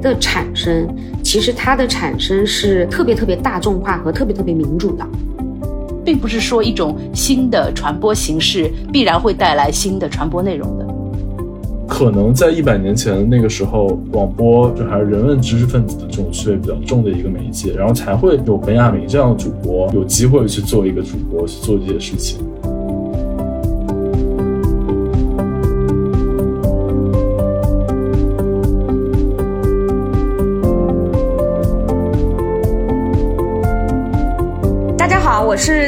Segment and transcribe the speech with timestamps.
[0.00, 0.88] 的产生，
[1.22, 5.06] 其实它的产生是特别特别大众化和特别特别民主的，
[6.04, 10.86] 并不是说一种新的传播形式必然会带来新的传播内容的。
[11.86, 22.38] 可能在一百年前那个时候，广播就还是人文知识分子的这种趣味比较重的一个媒介，然后才会有本雅明这样的主播有机会去做一个主播去做这些事情。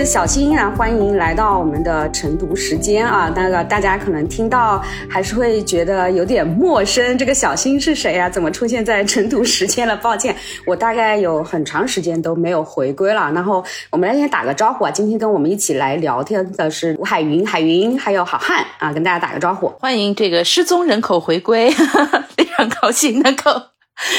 [0.02, 3.32] 是小新啊，欢迎来到我们的晨读时间啊。
[3.36, 8.28] 那个大家可能听到还是会觉得有点陌生，这个小新是谁啊？
[8.28, 9.96] 怎么出现在晨读时间了？
[9.98, 10.34] 抱歉，
[10.66, 13.30] 我大概有很长时间都没有回归了。
[13.30, 23.52] 然后我们来先打个招呼啊，今天跟我们一起来聊天的是吴海云、海云，还有好汉啊，跟大家打个招呼，欢迎这个失踪人口回归，非常高兴能够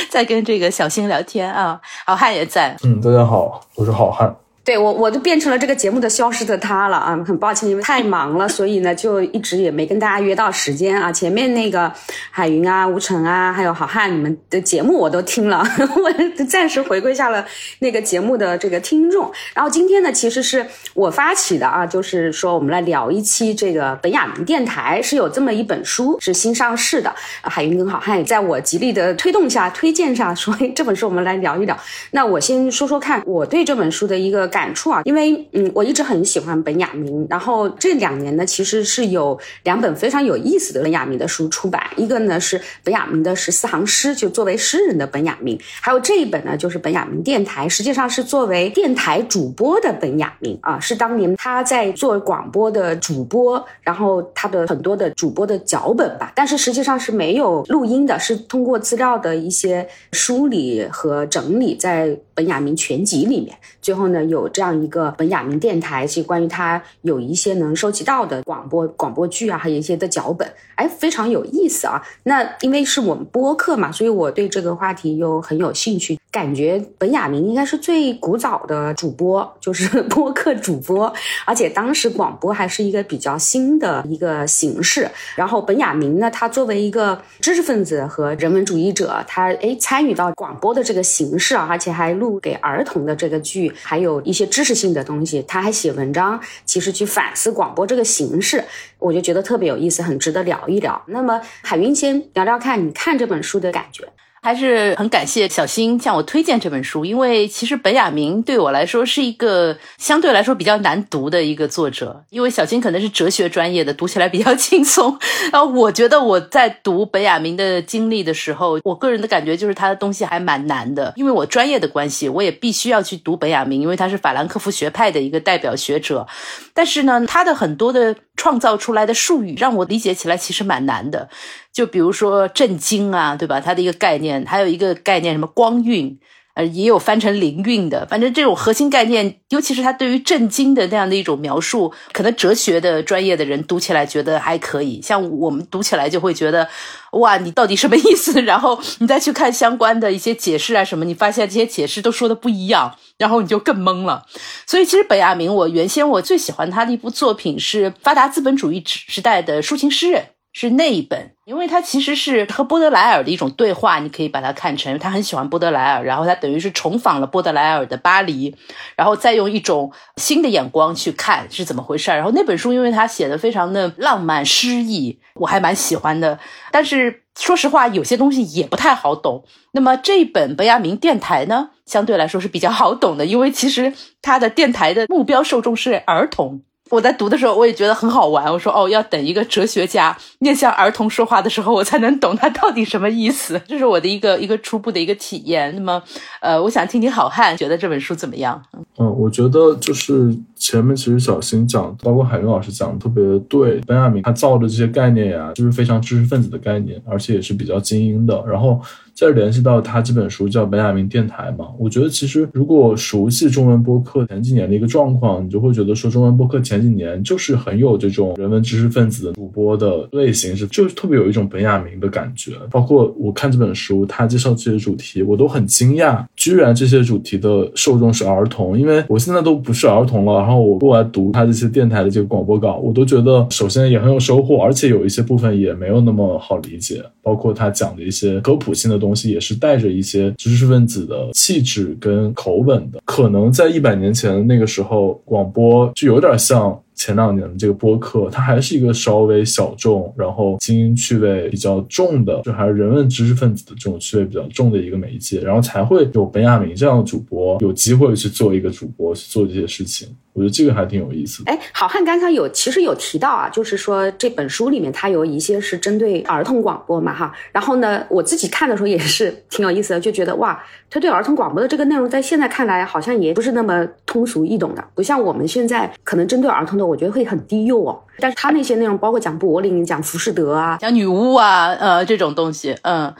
[0.09, 1.81] 再跟这个小新聊天啊。
[2.05, 4.33] 好汉也在，嗯，大家好，我是好汉。
[4.65, 7.21] 对我，我就变成了这个节目的消失的他了啊！
[7.27, 11.11] 很抱歉，因为太忙了，所以呢，就一直也没跟大家约到时间啊。
[11.11, 11.91] 前面那个
[12.31, 15.61] 海云啊、吴晨啊，还有好汉，你们的节目我都听了，
[15.97, 17.45] 我暂时回归下了
[17.79, 19.29] 那个节目的这个听众。
[19.53, 27.13] 然后今天呢，其实是我发起的啊，就是说我们来聊一期这个本雅明电台，是有这么一本书是新上市的。
[27.41, 31.77] 海云跟好汉也在我极力的推动下、推荐下，说这本书我们来聊一聊。
[32.11, 34.49] 那我先说说看，我对这本书的一个。
[34.53, 64.49] 感触啊，因为嗯，我一直很喜欢本雅明，然后这两年呢，其实是有两本非常有意思的本雅明的书出版，一个呢是本雅明的十四行诗，就作为诗人的本雅明，还有这一本呢就是本雅明电台，实际上是作为电台主播的本雅明啊，是当年他在做广播的主播，然后他的很多的主播的脚本吧，但是实际上是没有录音的，是通过资料的一些梳理和整理在本雅明全集里面，最后呢有。
[64.53, 71.99] 这样一个本雅明电台，其实关于他有一些能收集到的广播广播剧啊，还有一些的脚本，哎，非常有意思啊。
[72.21, 76.19] 那因为是我们播客嘛，所以我对这个话题又很有兴趣。
[76.29, 81.11] 感觉本雅明应该是最古早的主播，就是播客主播，
[81.45, 85.09] 而且当时广播还是一个比较新的一个形式。
[85.35, 98.63] 然后本雅明呢，他作为一个知识分子和人文主义者，他哎参与到广播的这个形式啊，而且还录给儿童的这个剧，还有一些知识性的东西，他还写文章，其实去反思广播这个形式，
[98.99, 101.01] 我就觉得特别有意思，很值得聊一聊。
[101.07, 104.07] 那么海云先聊聊看，你看这本书的感觉。
[104.43, 115.17] 还是很感谢小新向我推荐这本书，因为其实本雅明对我来说是一个相对来说比较难读的一个作者，因为小新可能是哲学专业的，读起来比较轻松。
[115.53, 126.27] 然后我觉得我在读本雅明的经历的时候，我个人的感觉就是他的东西还蛮难的，因为我专业的关系，我也必须要去读本雅明，因为他是法兰克福学派的一个代表学者。
[126.73, 131.29] 但是呢，他的很多的创造出来的术语让我理解起来其实蛮难的。
[131.71, 133.59] 就比如说震惊啊，对吧？
[133.59, 136.19] 它的一个概念，还有一个概念什么光晕，
[136.55, 138.05] 呃，也有翻成灵韵的。
[138.05, 146.69] 反正这种核心概念，尤其是他对于震惊的那样的一种描述，可能哲学的专业的人读起来觉得还可以，像我们读起来就会觉得，
[147.13, 148.41] 哇，你到底什么意思？
[148.43, 154.25] 然后你再去看相关的一些解释啊什么，你发现这些解释都说的不一样，然后你就更懵了。
[154.67, 160.25] 所以其实本雅明，我原先我最喜欢他的一部作品是发达资本主义时代的抒情诗人。
[160.53, 168.55] 是那一本，因为他其实是和波德莱尔的一种对话，你可以把它看成他很喜欢波德莱尔，然后他等于是重访了波德莱尔的巴黎，
[168.95, 172.17] 然后再用一种新的眼光去看是怎么回事儿。
[172.17, 176.37] 然后那本书，因为他写的非常的浪漫诗意，我还蛮喜欢的。
[176.71, 179.43] 但是说实话，有些东西也不太好懂。
[179.71, 183.91] 那么这本本雅明电台呢，相对来说是比较好懂的，因为其实
[184.21, 186.61] 他的电台的目标受众是儿童。
[186.93, 188.45] 我在读的时候，我也觉得很好玩。
[188.51, 193.59] 我说哦，要等一个哲学家面向儿童说话的时候，我才能懂他到底什么意思。
[193.67, 195.73] 这是我的一个一个初步的一个体验。
[195.75, 196.01] 那么，
[196.39, 198.61] 呃，我想听听好汉觉得这本书怎么样？
[198.99, 203.81] 嗯，我觉得就是前面其实小新讲，包括海云老师讲的特别对。
[203.87, 208.43] 本雅明他造的这些概念呀，就是非常知识分子的概念，而且也是比较精英的。
[208.47, 208.79] 然后。
[209.15, 222.53] 再联系到他这本书叫《本雅明电台》嘛，我觉得其实如果熟悉中文播客前几年的一个状况，你就会觉得说中文播客前几年就是很有这种人文知识分子的主播的类型，是就特别有一种本雅明的感觉。
[222.71, 230.39] 包括我看这本书，他介绍这些主题，我都很惊讶，居然这些主题的受众是儿童，因为我现在都不是儿童了。
[230.39, 239.02] 然后我过来读他这些电台的这个广播稿，我都觉得首先也很有收获，而且有一些部分也没有那么好理解，包括他讲的一些科普性的。
[239.03, 243.01] 东西也是带着一些知识分子的气质跟口吻的。
[243.05, 246.82] 可能在一百年前那个时候，广播就有点像。
[246.95, 260.07] 前两年的这个播客，它还是一个稍微小众，然后精英趣味比较重的，就还是人文知识分子的这种趣味比较重的一个媒介，然后才会有本雅明这样的主播有机会去做一个主播去做这些事情。
[260.33, 261.51] 我觉得这个还挺有意思的。
[261.51, 267.31] 哎，好汉刚才有其实有提到啊，就是说这本书里面它有一些是针对儿童广播嘛，哈。
[267.51, 270.59] 然后呢，我自己看的时候也是 挺有意思的，就觉得哇，
[270.89, 277.99] 他对儿童广播的这个内容在现在看来好像也不是那么通俗易懂的，不像我们现在可能针对儿童的，我觉得会很低幼哦。
[278.19, 283.13] 但是他那些内容包括讲柏林、讲浮士德啊、讲女巫啊，呃，这种东西，嗯。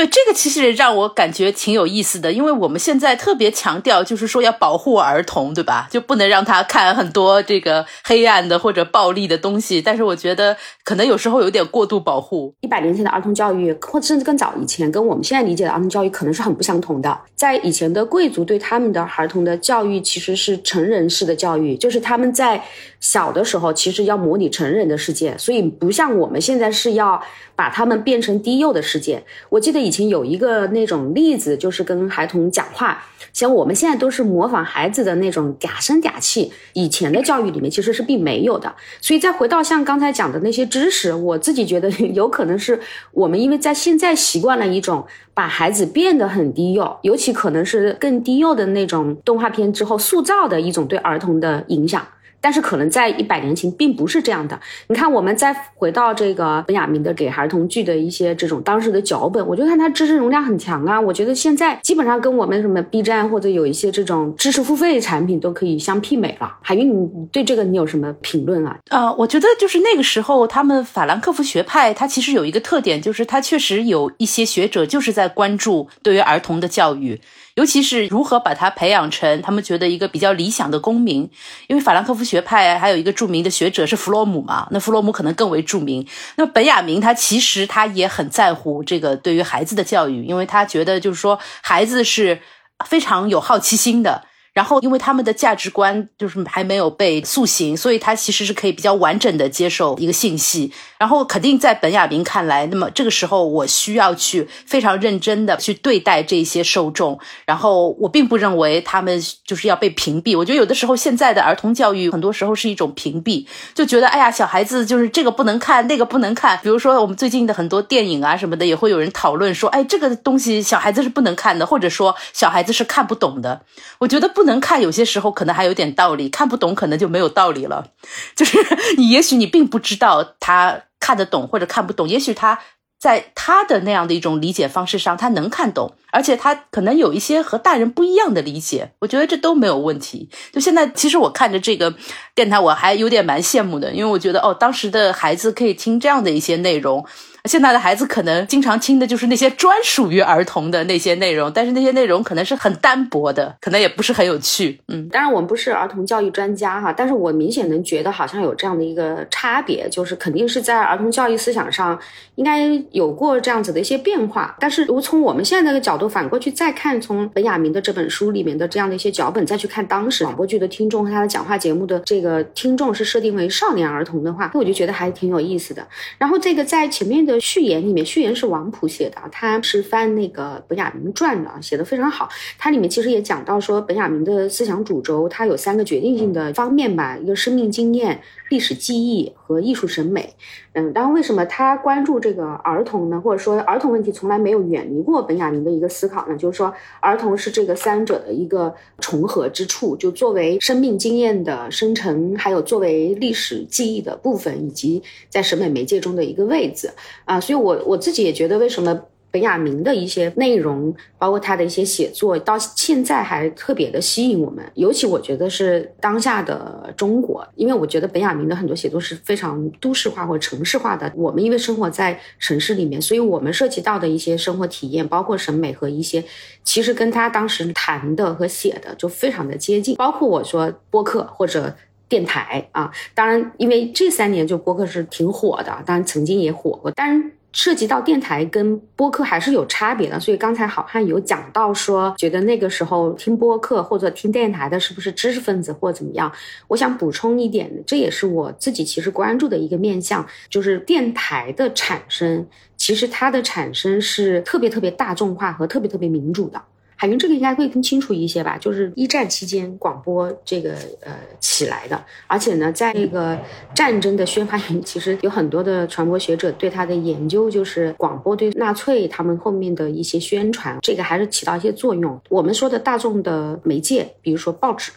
[0.00, 5.88] 对这个其实让我感觉挺有意思的，因为我们现在特别强调，就是说要保护儿童，对吧？
[5.90, 9.82] 就不能让他看很多这个黑暗的或者暴力的东西。
[9.82, 12.54] 但是我觉得可能有时候有点过度保护。
[12.62, 17.20] 一百年前的儿童教育，或甚至更早以前，跟我们现在理解的儿童教育可能是很不相同的。
[17.34, 22.64] 在以前的贵族对他们的儿童的教育其实是成人式的教育，就是他们在
[23.00, 27.22] 小的时候其实要模拟成人的世界，所以不像我们现在是要。
[27.56, 29.22] 把他们变成低幼的世界。
[29.50, 33.02] 我记得以以前有一个那种例子，就是跟孩童讲话，
[33.32, 38.72] 像我们现在都是模仿孩子的那种嗲声嗲气，以前的教育里面其实是并没有的。
[39.00, 42.78] 所以再回到像刚才讲的那些知识，我自己觉得有可能是
[43.10, 45.04] 我们因为在现在习惯了一种
[45.34, 52.06] 把孩子变得很低幼，尤其可能是更低幼的那种动画片之后塑造的一种对儿童的影响。
[52.40, 54.58] 但是可能在一百年前并不是这样的。
[54.88, 61.00] 你看，我们再回到这个本雅明的给儿童剧的一些这种当时的脚本，我就看它知识容量很强啊。
[61.00, 66.56] 我觉得现在基本上跟我们什么 B 站或者有一些这种知识付费产品都可以相媲美了。
[66.62, 68.76] 海云，你对这个你有什么评论啊？
[68.88, 77.20] 呃，我觉得就是那个时候他们法兰克福学派，它其实有一个特点，就是它确实有一些学者就是在关注对于儿童的教育。
[77.60, 81.30] 尤其是如何把他培养成他们觉得一个比较理想的公民，
[81.66, 86.06] 因为法兰克福学派还有一个著名的学者是弗洛姆嘛，那弗洛姆可能更为著名。
[86.36, 92.40] 那么本雅明他其实他也很在乎这个对于孩子的教育，因为他觉得就是说孩子是
[92.86, 94.24] 非常有好奇心的。
[94.60, 100.70] 然后，因为他们的价值观就是还没有被塑形，所以他其实是可以比较完整的接受一个信息。
[100.98, 107.18] 然后，肯定在本雅明看来，那么这个时候我需要去非常认真的去对待这些受众。
[107.46, 110.36] 然后，我并不认为他们就是要被屏蔽。
[110.36, 116.60] 我觉得有的时候现在的儿童教育很多时候是一种屏蔽，就觉得哎呀，小孩子就是这个不能看，那个不能看。
[116.62, 123.62] 比如说我们最近的很多电影啊什么的，也会有人讨论说，哎，这个东西小孩子是不能看的，或者说小孩子是看不懂的。
[124.00, 124.44] 我觉得不。
[124.49, 127.86] 能能看，有些时候可能还有点道理；看不懂，可能就没有道理了。
[128.36, 128.58] 就是
[128.98, 132.58] 你，也许你并不知道他看得懂或者看不懂，也许他
[132.98, 138.92] 在他的那样的一种理解方式上，他能看懂，而且他可能有一些和大人不一样的理解。
[139.00, 140.28] 我觉得这都没有问题。
[140.52, 141.94] 就现在，其实我看着这个
[142.34, 147.06] 电台，我还有点蛮羡慕的，因为我觉得哦，当时的孩子可以听这样的一些内容。
[147.44, 154.78] 现在的孩子可能经常听的就是那些专属于儿童的那些内容，但是那些内容可能是很单薄的，可能也不是很有趣。
[154.88, 161.98] 嗯，当然我们不是儿童教育专家哈，但是我明显能觉得好像有这样的一个差别，就是肯定是在儿童教育思想上
[162.34, 164.54] 应该有过这样子的一些变化。
[164.60, 175.86] 但是如从我们现在的角度反过去再看，从本雅明的这本书里面的这样的一些脚本再去看当时广播剧的听众和他的讲话节目的这个听众是设定为少年儿童的话，那我就觉得还挺有意思的。
[176.18, 177.29] 然后这个在前面的。
[177.30, 182.28] 的序言里面，序言是王普写的，他是翻那个本雅明传的，写的非常好。
[182.58, 190.34] 它里面其实也讲到说，本雅明的思想主轴，它有三个决定性的方面吧，一个生命经验、历史记忆和艺术审美。
[190.72, 193.20] 嗯，然后为什么他关注这个儿童呢？
[193.20, 196.36] 或者说儿童问题从来没有远离过本雅明的一个思考呢？
[196.36, 206.88] 就是说，儿童是这个三者的一个重合之处，就作为生命经验的生成，还有作为历史记忆的部分，以及在审美媒介中的一个位置
[207.30, 207.40] 啊。
[207.40, 209.00] 所以，我我自己也觉得，为什么？
[209.32, 214.64] 本雅明的一些内容，包括他的一些写作，到现在还特别的吸引我们。
[214.74, 221.12] 尤其我觉得是当下的中国，因为我觉得本雅明的很多写作是非常都市化或城市化的。
[221.14, 226.24] 我们因为生活在城市里面，所以我们涉及到的一些生活体验，包括审美和一些，
[226.64, 229.94] 其实跟他当时谈的和写的就非常的接近。
[229.94, 231.72] 包括我说播客或者
[232.10, 237.30] 电台啊，当然因为这三年就播客是挺火的，当然曾经也火过，但是。
[237.52, 246.30] 涉及到电台跟播客还是有差别的，所以刚才好汉有讲到说，觉得那个时候听播客或者听电台的是不是知识分子或怎么样？
[246.68, 256.62] 我想补充一点，这也是我自己其实关注的一个面向，就是电台的产生，其实它的产生是特别特别大众化和特别特别民主的。
[257.00, 263.38] 海云这个应该会更清楚一些吧，就是一战期间广播这个呃起来的，而且呢，在那个
[263.74, 272.20] 战争的宣发员，其实有很多的传播学者对他的研究，就是广播对纳粹他们后面的一些宣传，这个还是起到一些作用。
[272.28, 274.92] 我们说的大众的媒介，比如说报纸，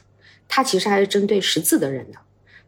[0.50, 2.18] 它其实还是针对识字的人的，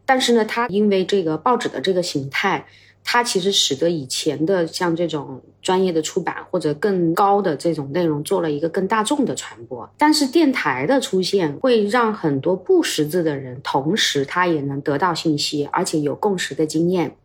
[0.05, 2.65] 但是呢，它因为这个报纸的这个形态。
[3.05, 17.15] 它其实使得以前的像这种专业的出版或者更高的这种内容做了一个更大众的传播，但是电台的出现会让很多不识字的人，同时他也能得到信息，而且有共识的经验。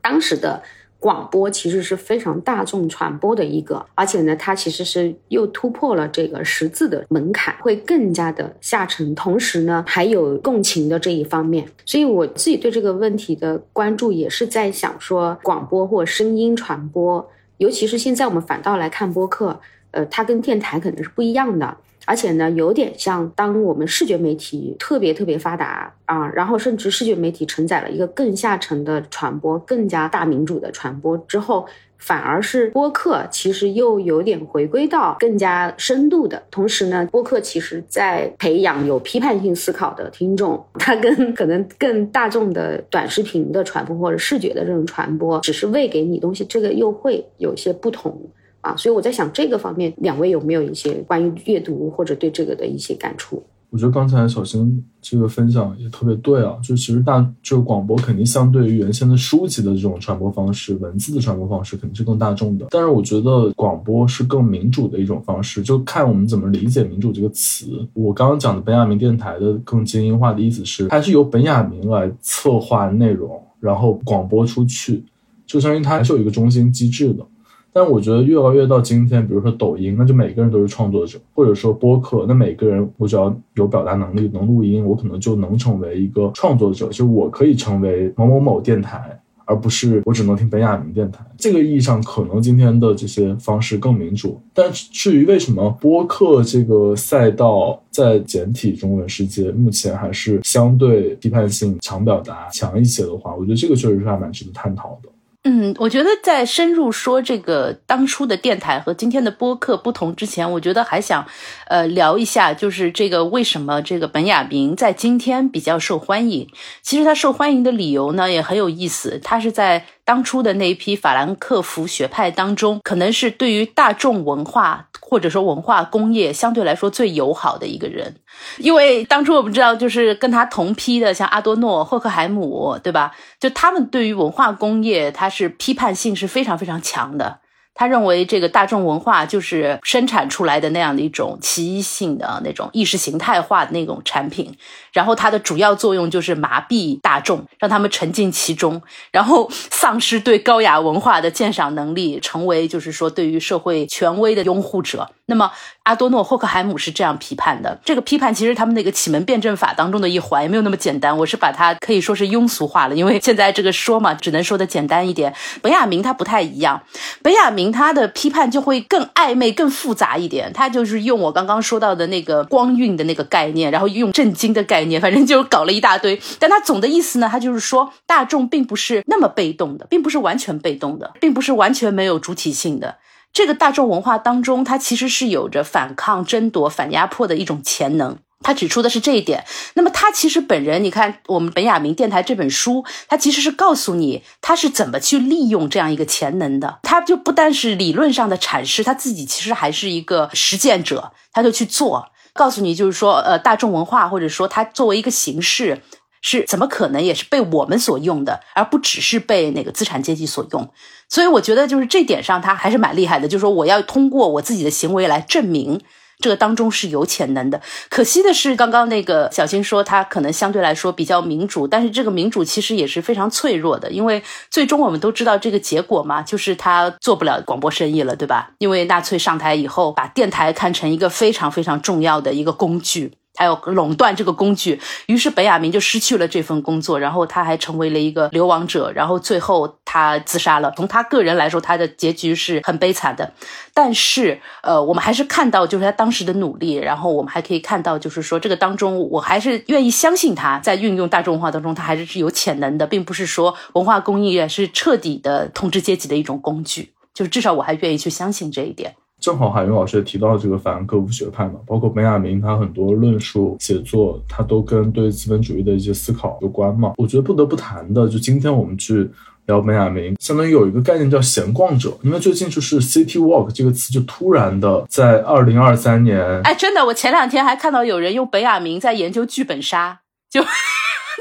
[0.00, 0.62] 当时的。
[1.04, 9.14] 广播其实是非常大众传播的一个，而且呢，它其实是又突破了这个识字的门槛，会更加的下沉。
[9.14, 11.68] 同时呢，还有共情的这一方面。
[11.84, 21.76] 所以我自己对这个问题的关注也是在想说，广播或声音传播，尤其是现在我们反倒来看播客，呃，它跟电台可能是不一样的。
[22.06, 36.42] 而且呢，有点像当我们视觉媒体特别特别发达啊，然后甚至视觉媒体承载了一个更下沉的传播、更加大民主的传播之后，反而是播客其实又有点回归到更加深度的。
[36.50, 48.20] 同时呢，播客其实在培养有批判性思考的听众，它跟可能更大众的短视频的传播或者视觉的这种传播，只是喂给你东西，这个又会有些不同。
[48.64, 53.42] 啊，所以我在想这个方面，两位有没有一些关于阅读或者对这个的一些感触？
[53.68, 62.68] 我觉得刚才小新这个分享也特别对啊，就其实大这个广播肯定相对于原先的书籍的这种传播方式，文字的传播方式肯定是更大众的。
[62.70, 67.66] 但是我觉得广播是更民主的一种方式，就看我们怎么理解“民主”这个词。
[67.92, 75.04] 我刚刚讲的本雅明电台的更精英化的意思是，它是由本雅明来策划内容，然后广播出去，
[75.44, 77.26] 就相当于它还是有一个中心机制的。
[77.74, 91.26] 但我觉得越来越到今天，比如说抖音，那就每个人都是创作者，或者说播客，那每个人我只要有表达能力，能录音，我可能就能成为一个创作者，就我可以成为某某某电台，而不是我只能听本雅明电台。
[91.36, 94.40] 这个意义上，可能今天的这些方式更民主。
[94.54, 105.08] 但至于为什么播客这个赛道在简体中文世界目前还是相对批判性强、表达强一些的话，我觉得这个确实是还蛮值得探讨的。
[105.46, 111.26] 嗯，我觉得在深入说这个当初的电台和今天的播客不同之前，我觉得还想，
[111.66, 116.48] 呃，聊一下，就是这个为什么这个本雅明在今天比较受欢迎。
[116.80, 119.84] 其实他受欢迎的理由呢也很有意思，他是在。
[120.04, 128.16] 当初的那一批法兰克福学派当中，可能是对于大众文化或者说文化工业相对来说最友好的一个人，
[128.58, 133.14] 因为当初我们知道，就是跟他同批的，像阿多诺、霍克海姆，对吧？
[133.40, 137.40] 就他们对于文化工业，他是批判性是非常非常强的。
[137.74, 144.56] 他认为这个大众文化就是生产出来的那样的一种奇异性的那种意识形态化的那种产品，
[144.92, 155.10] 然后它的主要作用就是麻痹大众，让他们沉浸其中，然后丧失对高雅文化的鉴赏能力，成为就是说对于社会权威的拥护者。
[155.26, 155.50] 那么
[155.84, 157.80] 阿多诺、霍克海姆是这样批判的。
[157.84, 161.16] 这个批判其实他们那个启蒙辩证法当中的一环，也没有那么简单。
[161.18, 165.34] 我是把它可以说是庸俗化了，因为现在这个说嘛，只能说的简单一点。
[165.60, 166.82] 本雅明他不太一样，
[167.22, 167.64] 本雅明。
[167.74, 170.52] 他的批判就会更暧昧、更复杂一点。
[170.52, 176.20] 他就是用我刚刚说到的那个光晕的那个概念，然后用震惊的概念，反正就搞了一大堆。
[176.38, 182.96] 但他总的意思呢，他就是说大众并不是那么被动的，并不是完全被动的，并不是完全没有主体性的。
[183.34, 188.16] 这个大众文化当中，它其实是有着反抗、争夺、反压迫的一种潜能。
[188.44, 189.44] 他指出的是这一点。
[189.72, 196.78] 那么他其实本人，你看我们本雅明电台这本书，他其实是告诉你他是怎么去利用这样一个潜能的。
[196.82, 205.80] 他就不单是理论上的阐释，他自己其实还是一个实践者，他就去做，告诉你就是说，呃，大众文化或者说它作为一个形式，
[206.26, 210.70] 是怎么可能也是被我们所用的，而不只是被那个资产阶级所用。
[211.10, 215.82] 所以我觉得就是这点上他还是蛮厉害的，就是说我要通过我自己的行为来证明。
[216.20, 228.52] 这个当中是有潜能的，可惜的是，刚刚那个小新说他可能相对来说比较民主，但是这个民主其实也是非常脆弱的，因为最终我们都知道这个结果嘛，就是他做不了广播生意了，对吧？
[228.58, 233.14] 因为纳粹上台以后，把电台看成一个非常非常重要的一个工具。
[233.36, 240.72] 还有垄断这个工具，于是本雅明就失去了这份工作，然后他还成为了一个流亡者，然后最后他自杀了。
[240.76, 243.32] 从他个人来说，他的结局是很悲惨的。
[243.72, 256.92] 但是，呃，我们还是看到就是他当时的努力，然后我们还可以看到就是说这个当中，我还是愿意相信他在运用大众文化当中，他还是是有潜能的，并不是说文化工业是彻底的统治阶级的一种工具。
[257.12, 258.94] 就是至少我还愿意去相信这一点。
[259.24, 266.92] 正好海云老师也提到这个反戈夫学派嘛，包括本雅明他很多论述写作，他都跟对资本主义的一些思考有关嘛。
[266.98, 269.10] 我觉得不得不谈的，就今天我们去
[269.46, 280.00] 聊本雅明，相当于有一个概念叫闲逛者，因为最近就是 city walk 这个词就突然的在二零二三年，哎，真的，我前两天还看到有人用本雅明在研究剧本杀，
[280.30, 280.44] 就。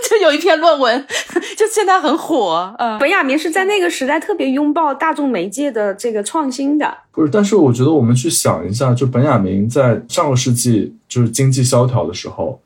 [0.09, 1.05] 就有一篇论文，
[1.57, 2.73] 就现在很火。
[2.77, 6.93] 嗯，本雅明是在那个时代特别拥抱大众媒介的这个创新的。
[7.11, 12.59] 不是，但是我觉得我们去想一下，就本雅明在上个世纪就是经济萧条的时候，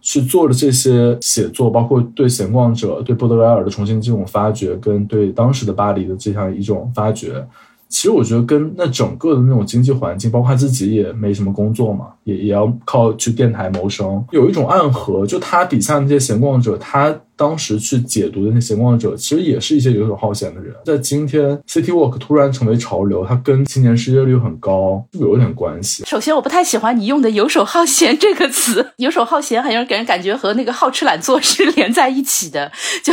[0.00, 7.44] 去做的这些写作，包括对闲逛者、对波德莱尔的重新这种发掘，跟对当时的巴黎的这样一种发掘。
[7.94, 15.24] 其实我觉得跟那整个的那种经济环境，包括他自己也没什么工作嘛，也也要靠去电台谋生，有一种暗合。
[15.24, 17.16] 就他底下那些闲逛者，他。
[17.36, 20.74] 当时去解读的那些闲逛者，其实也是一些游手好闲的人。
[20.84, 26.04] 在今天，City Walk 突然成为潮流，它跟青年失业率很高是有点关系。
[26.04, 32.70] 首先，我不太喜欢你用的“游手好闲”这个词，“游手好闲”好像给人感觉和那个好吃懒做是连在一起的。
[33.02, 33.12] 就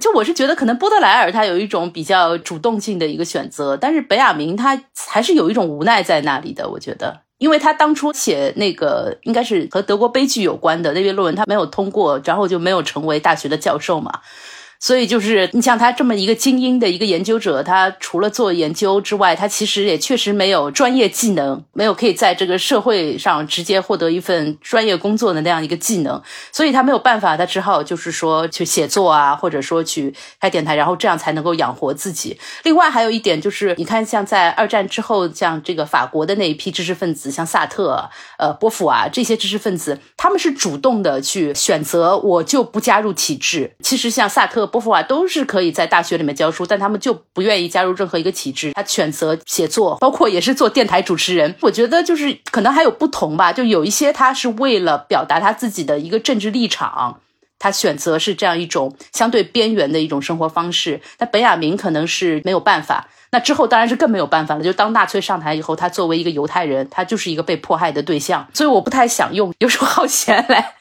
[0.00, 6.68] 就我是觉得，可能波德莱尔他有一种比较主动性的一个选择，但是本雅明他还是有一种无奈在那里的。
[6.68, 7.20] 我觉得。
[7.40, 14.20] 因为他当初写那个应该是和德国悲剧有关的那篇论文，他没有通过，然后就没有成为大学的教授嘛。
[14.80, 26.20] 所以就是你像他这么一个精英的一个研究者，他除了做研究之外，他其实也确实没有专业技能，没有可以在这个社会上直接获得一份专业工作的那样一个技能，
[26.50, 32.40] 所以他没有办法，他只好就是说去写作啊，或者说去开电台，然后这样才能够养活自己。
[32.62, 38.08] 另外还有一点就是，你看像在二战之后，像这个法国的那一批知识分子，像萨特、
[38.38, 43.70] 呃波伏啊这些知识分子，他们是主动的去选择，我就不加入体制。
[43.82, 44.69] 其实像萨特。
[44.70, 48.72] 波伏娃都是可以在大学里面教书，但他们就不愿意加入任何一个体制。
[48.72, 51.54] 他选择写作，包括也是做电台主持人。
[51.60, 57.20] 我觉得就是可能还有不同吧，就有一些他是为了表达他自己的一个政治立场，
[57.58, 61.00] 他选择是这样一种相对边缘的一种生活方式。
[61.18, 63.08] 那本雅明可能是没有办法。
[63.32, 64.62] 那之后当然是更没有办法了。
[64.62, 68.44] 就当纳粹上台以后，他作为一个犹太人，他就是一个被迫害的对象。
[68.52, 70.74] 所以我不太想用游手好闲来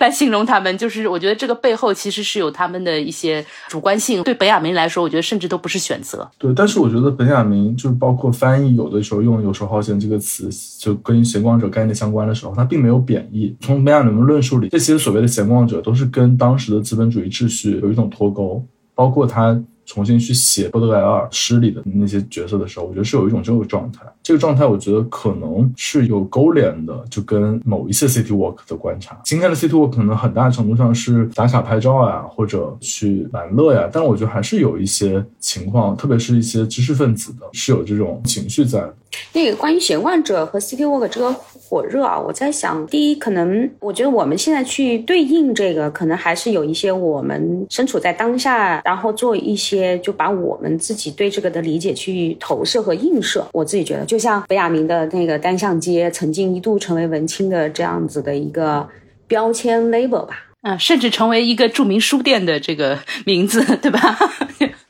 [0.00, 0.76] 来形容他们。
[0.76, 4.22] 就是我觉得这个背后其实是有他们的一些主观性。
[4.24, 6.28] 对本雅明来说，我觉得甚至都不是选择。
[6.38, 13.54] 对，但是我觉得本雅明就是包括翻译，有的时候用“游手好闲”这个词，就跟闲逛者概念相关的时候，他并没有贬义。
[13.60, 18.60] 从本雅明的论述里，这些所谓的闲逛者都是跟当时的资本主义秩序有一种脱钩，
[18.96, 19.56] 包括他。
[19.84, 24.00] 重新去写波德莱尔诗里的那些角色的时候，我觉得是有一种这个状态。
[24.22, 29.20] 这个状态，我觉得可能是有勾连的，就跟某一些 city walk 的观察。
[29.24, 38.94] 今天的 city walk 可能很大程度上是打卡拍照呀，或者去玩乐呀，但我觉得还是有一些情况，特别是一些知识分子的，是有这种情绪在的。
[39.32, 53.46] 那个关于闲逛者和 City Walk 这个火热啊，我在想，第一，可能我觉得我们现在去对应这个，可能还是有一些我们身处在当下，然后做一些就把我们自己对这个的理解去投射和映射。
[53.52, 58.86] 我自己觉得，就像北雅明的那个单向街，曾经一度成为文青的这样子的一个
[59.26, 64.18] 标签 label 吧，嗯，甚至成为一个著名书店的这个名字，对吧？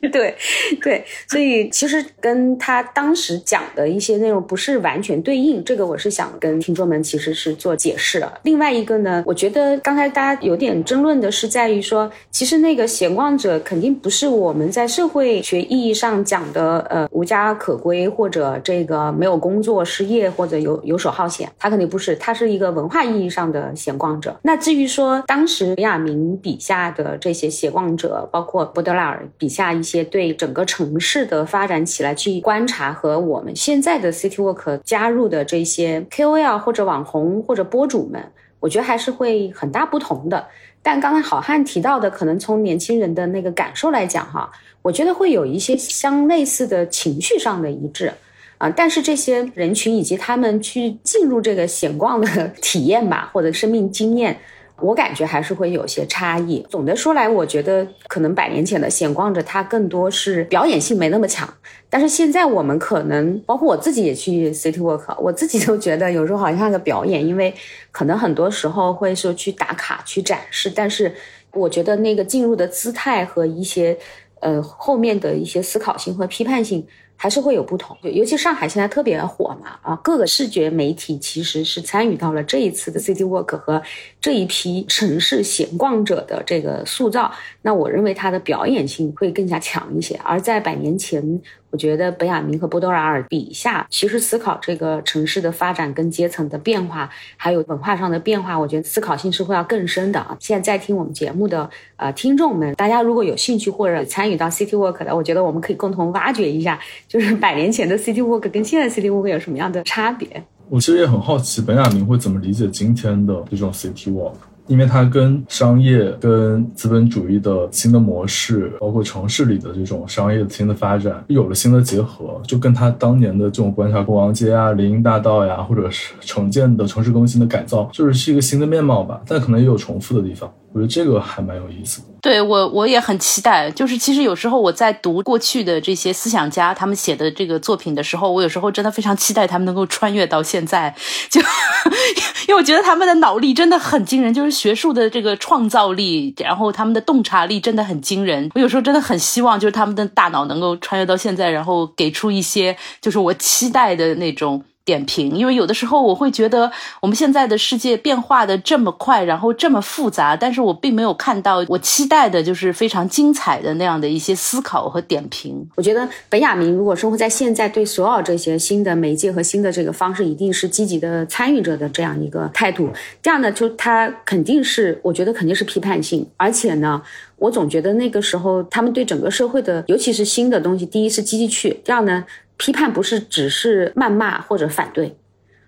[0.11, 0.35] 对，
[0.81, 8.29] 对，所以其实跟他当时讲的一些内容不是完全对应，这个我是想跟听众们其实是做解释的。
[8.43, 24.37] 另外一个呢，我觉得刚才大家有点争论的是在于说，其实那个闲逛者肯定不是我们在社会学意义上讲的呃无家可归或者这个没有工作失业或者游游手好闲，他肯定不是，他是一个文化意义上的闲逛者。
[24.41, 29.92] 那至于说当时李亚明笔下的这些闲逛者，包括波德莱尔笔下一些。
[29.93, 38.19] 些对整个城市的发展起来去观察，和我们现在的 City Walk 加入的这些 KOL 或者网红或者博主们，
[38.59, 40.47] 我觉得还是会很大不同的。
[40.81, 44.51] 但刚才好汉提到的，可能从年轻人的那个感受来讲，哈，
[44.81, 48.11] 我觉得会有一些相类似的情绪上的一致
[48.57, 48.67] 啊。
[48.75, 54.37] 但是这些人群以及他们去进入这个闲逛的 体验吧，或者生命经验。
[54.83, 56.65] 我感觉还是会有些差异。
[56.69, 61.51] 总的说来，我觉得可能百年前的闲逛着，它更多是表演性没那么强。
[61.89, 67.53] 但是现在我们可能，包括我自己也去 City Walk，我自己都觉得有时候好像个表演，因为
[67.91, 71.13] 可能很多时候会说去打卡、去展示，但是
[71.53, 73.97] 我觉得那个进入的姿态和一些
[74.41, 76.85] 呃后面的一些思考性和批判性。
[77.23, 83.81] 还是会有不同，尤其上海现在特别火嘛，啊，各个视觉媒体其实是参与到了这一次的 City Walk 和
[84.19, 87.31] 这一批城市闲逛者的这个塑造。
[87.61, 91.41] 那我认为它的表演性会更加强一些，而在百年前。
[91.73, 100.37] 我觉得本雅明和波多拉尔笔下，其实思考这个城市的发展跟阶层的变化，还有文化上的变化，我觉得思考性是会要更深的啊。
[100.39, 110.43] 现在在听我们节目的呃听众们，大家如果有兴趣或者参与到 City Walk 的，我觉得我们可以共同挖掘一下，就是百年前的 City Walk 跟现在 City Walk 有什么样的差别。
[110.69, 114.35] 我其实也很好奇，本雅明会怎么理解今天的这种 City Walk。
[114.67, 129.21] 因为它跟商业、跟资本主义的新的模式，包括城市里的这种商业的新的发展，有了新的结合，就跟他当年的这种观察国王街啊、林荫大道呀，或者是城建的城市更新的改造，就是是一个新的面貌吧。
[129.27, 130.51] 但可能也有重复的地方。
[130.73, 132.07] 我觉得这个还蛮有意思的。
[132.21, 133.69] 对我，我也很期待。
[133.69, 140.95] 就是其实有时候我在读过去的这些思想家他们写的这个作品的时候，我有时候真的非常期待他们能够穿越到现在。
[141.29, 141.41] 就
[142.47, 148.49] 因为我觉得他们的脑力真的很惊人，就是学术的这个创造力，然后他们的洞察力真的很惊人。
[148.55, 154.63] 我有时候真的很希望，就是他们的大脑能够穿越到现在，然后给出一些就是我期待的那种。
[154.85, 156.69] 点评，因为有的时候我会觉得
[157.01, 165.65] 我们现在的世界变化的这么快，然后这么复杂，但是我并没有看到我期待的，就是非常精彩的那样的一些思考和点评。
[165.75, 172.89] 我觉得本雅明如果生活在现在，对所有这些新的媒介和新的这个方式，一定是积极的参与者的这样一个态度。
[173.21, 177.01] 这样呢，就他肯定是，我觉得肯定是批判性，而且呢，
[177.37, 182.25] 我总觉得那个时候他们对整个社会的，尤其是新的东西，第一是积极去，第二呢。
[182.57, 185.15] 批判不是只是谩骂或者反对，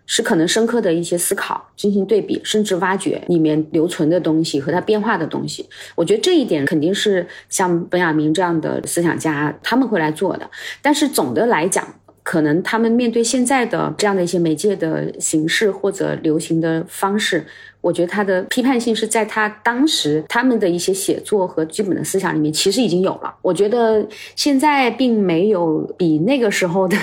[0.06, 5.68] 是可能深刻的一些思考，进行对比，甚至挖掘里面留存的东西和它变化的东西。
[5.96, 10.50] 我觉得这一点肯定是像本雅明这样的思想家他们会来做的。
[10.82, 11.86] 但是总的来讲，
[12.26, 17.46] 可能他们面对现在的这样的一些媒介的形式或者流行的方式。
[17.82, 23.32] 我觉得他的批判性是在他当时他们的一些写作和基本的思想里面，其实已经有了。
[23.44, 24.04] 我觉得
[24.36, 26.98] 现在并没有比那个时候的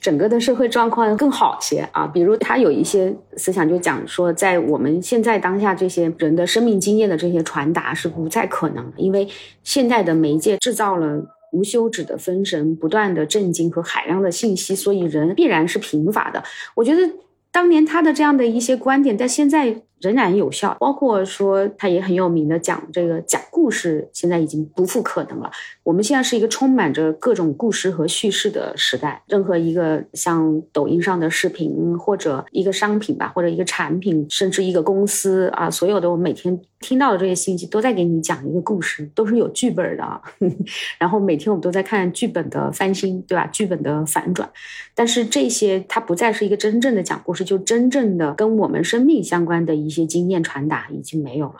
[0.00, 2.08] 整个的社会状况更好些啊。
[2.08, 9.28] 比如他有一些思想就讲说，在我们现在当下这些人的生命经验的这些传达是不再可能，因为
[9.62, 16.42] 现代的媒介制造了无休止的分神、不断的震惊和海量的信息，所以人必然是贫乏的。
[16.74, 17.12] 我觉得
[17.50, 19.82] 当年他的这样的一些观点，在现在。
[20.00, 25.50] 仍然有效，包括说他也很有名的讲这个讲故事，现在已经不复可能了。
[25.82, 29.22] 我们现在是一个充满着各种故事和叙事的时代。
[29.26, 40.22] 任何一个像抖音上的视频，或者一个商品吧，或者一个产品，甚至一个公司啊，所有的我每天听到的这些信息，都在给你讲一个故事，都是有剧本的。
[40.98, 43.46] 然后每天我们都在看剧本的翻新，对吧？
[43.48, 44.48] 剧本的反转。
[44.94, 49.89] 但是这些它不再是一个真正的讲故事，就真正的跟我们生命相关的一。
[49.90, 51.56] 一些经验传达已经没有了，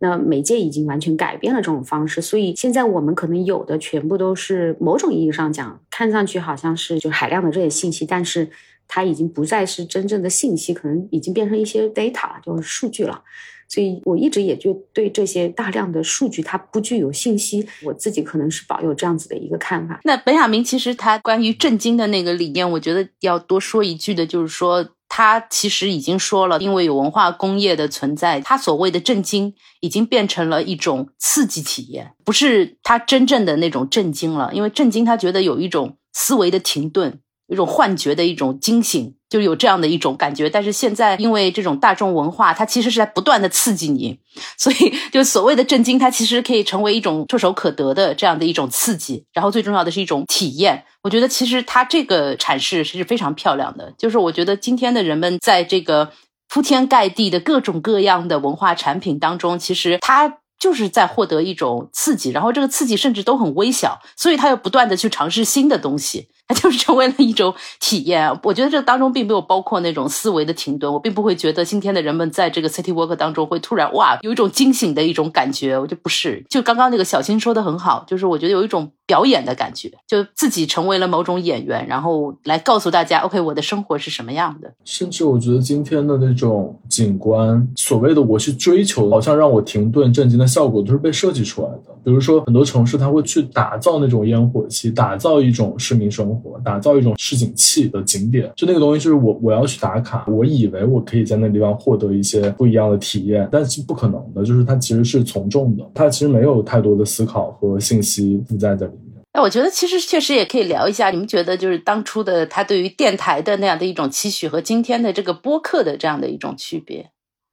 [0.00, 8.50] 那媒介已经完全改变了这种方式，所以现在我们可能有的全部都是某种意义上讲，看上去好像是就海量的这些信息，但是
[8.88, 13.22] 它已经不再是真正的信息，可能已经变成一些 data 了，就是数据了。
[13.68, 20.00] 所以我一直也就对这些大量的数据它不具有信息，我自己可能是保有这样子的一个看法。
[20.02, 24.88] 那本雅明其实他关于震惊的那个理念，我觉得要多说一句的就是说。
[25.08, 34.52] 他其实已经说了，因为有文化工业的存在，他所谓的震惊已经变成了一种刺激体验，不是他真正的那种震惊了。
[34.52, 39.14] 因为震惊，他觉得有一种思维的停顿，一种幻觉的一种惊醒。
[39.28, 44.18] 就有这样的一种感觉，但是现在因为这种大众文化，它其实是在不断的刺激你，
[44.56, 50.82] 所以就所谓的震惊，它其实可以成为一种唾手可得的这样的一种刺激，然后最重要的是一种体验。
[51.02, 56.10] 我觉得其实它这个阐释是非常漂亮的，就是我觉得今天的人们在这个
[56.48, 66.28] 铺天盖地的各种各样的文化产品当中，其实它就是在获得一种刺激，然后这个刺激甚至都很微小，所以它要不断的去尝试新的东西。
[66.48, 68.28] 它 就是成为了一种体验。
[68.42, 70.90] 我觉得这当中并没有包括那种思维的停顿。
[70.90, 75.78] 我并不会觉得今天的人们在这个 City Walk 当中会突然哇有一种惊醒的一种感觉。
[75.78, 76.42] 我就不是。
[76.48, 84.70] 就刚刚那个小新说的很好，就是我觉得有一种表演的感觉，就自己成为了某种演员，然后来告诉大家，OK，我的生活是什么样的。
[84.84, 91.94] 甚至我觉得今天的那种景观，所谓的我去追求，好像让我停顿震惊的效果，都是被设计出来的。
[92.04, 98.50] 比如说，很多城市它会去打造那种烟火气，打造一种市民生活，打造一种市井气的景点。
[98.54, 104.44] 就那个东西，就是我我要去打卡，我以为我可以在那地方获得一些不一样的体验，但是不可能的。
[104.44, 108.92] 就是它其实是从众的，它其实没有太多的思考和信息附在在里
[109.40, 117.10] 我觉得其实确实也可以聊一下，你们觉得就是当初的他对于电台的那样的一种期许和今天的这个播客的这样的一种区别？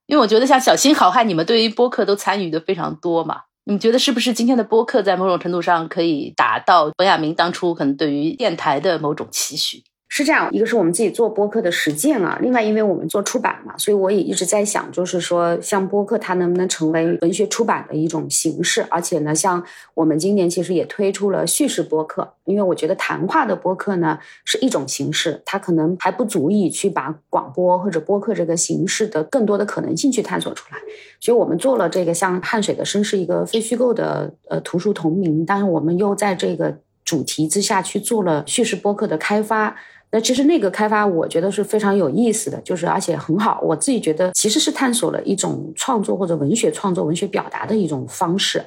[0.07, 3.41] 因为我觉得像小新好汉，你们对于播客都参与的非常多嘛。
[3.65, 9.83] 你觉得是不是今天的播客在某种程度上可以达到冯亚明当初可能对于电台的某种期许？
[10.17, 18.85] 是这样，一个是我们自己做播客的实践啊，另外因为我们做出版嘛，所以我也一直在想，就是说像播客它能不能成为文学出版的一种形式？
[18.89, 19.61] 而且呢，像
[19.93, 30.77] 我们今年其实也推出了叙事播客，因为我觉得谈话的播客呢是一种形式，它可能还不足以去把广播或者播客这个形式的更多的可能性去探索出来，
[31.19, 39.75] 所以我们做了这个像汗水的声是一个非虚构的呃图书同名，但是我们又在这个主题之下去做了叙事播客的开发。
[40.11, 43.59] 那其实那个开发，我觉得是非常有意思的，就是而且很好。
[43.61, 48.63] 我自己觉得其实是探索了一种创作或者文学创作、文学表达的一种方式。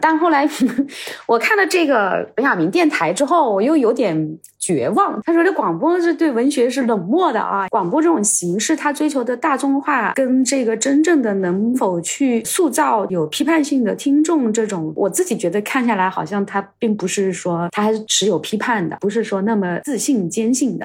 [0.00, 0.48] 但后来
[1.26, 5.20] 我看了这个本雅明电台之后，我又有点绝望。
[5.24, 20.78] 他说这广播是对文学是冷漠的啊，广播这种形式，它追求的大众化跟这个真正的能否去塑造有批判性的听众，这种我自己觉得看下来好像他并不是说他还是持有批判的，不是说那么自信坚信。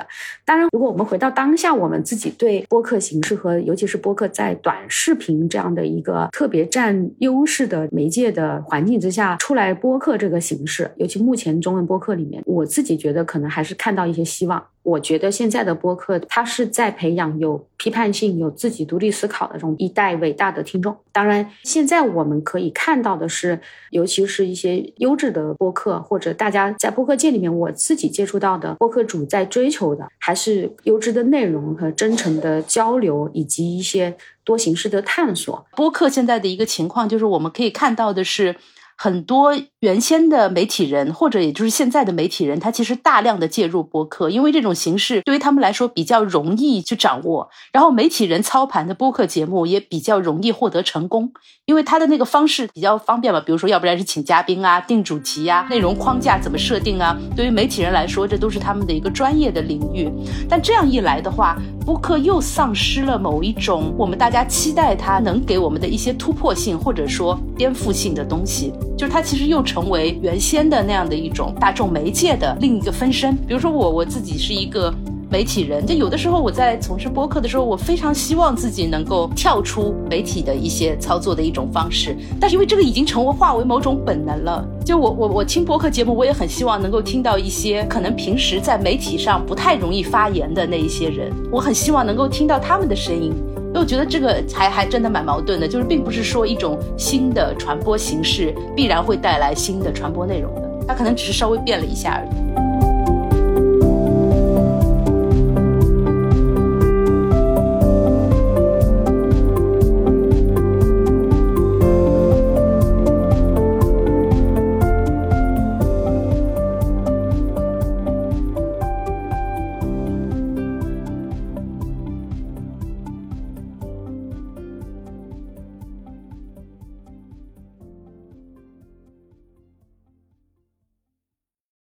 [0.46, 14.64] 当然，如果我们回到当下，我们自己对播客形式和尤其是播客在短视频这样的一个特别占优势的媒介的环境之下出来播客这个形式，尤其目前中文播客里面，我自己觉得可能还是看到一些希望。
[14.84, 20.96] 我觉得现在的播客，它是在培养有批判性、有自己独立思考的这种一代伟大的听众。
[21.12, 29.87] 当然，现在我们可以看到的是，尤其是一些优质的播客，或者大家在播客界里面，我自己接触到的播客主在追求
[30.18, 35.66] 还是优质的内容和真诚的交流，以及一些多形式的探索。
[35.76, 38.56] 播客现在的一个情况，就是我们可以看到的是。
[38.98, 47.48] 很多原先的媒体人，或者也就是现在的媒体人，他其实大量的介入播客，因为这种形式对于他们来说比较容易去掌握。
[47.72, 51.32] 然后媒体人操盘的播客节目也比较容易获得成功，
[51.66, 53.40] 因为他的那个方式比较方便嘛。
[53.40, 57.16] 比如说，要不然是请嘉宾啊，定主题呀，内容框架怎么设定啊？
[57.36, 60.12] 对于媒体人来说，这都是他们的一个专业的领域。
[60.50, 61.56] 但这样一来的话，
[61.86, 68.74] 播客又丧失了某一种我们大家期待它能给我们的一些突破性或者说颠覆性的东西。
[68.98, 73.36] 就是它其实又成为原先的那样的一种大众媒介的另一个分身。
[73.48, 74.92] 比如说我我自己是一个
[75.30, 82.18] 媒体人，就有的时候我在从事播客的时候，我非常希望自己能够跳出媒体的一些操作的一种方式。
[82.40, 93.34] 但是因为这个已经成为化为某种本能了，就我我我听播客节目，我也很希望能够听到一些可能平时在媒体上不太容易发言的那一些人，我很希望能够听到他们的声音。
[93.78, 102.67] 我觉得这个还还真的蛮矛盾的，就是并不是说一种新的传播形式必然会带来新的传播内容的，它可能只是稍微变了一下而已。